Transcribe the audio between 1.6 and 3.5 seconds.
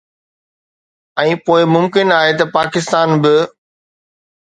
ممڪن آهي ته پاڪستان به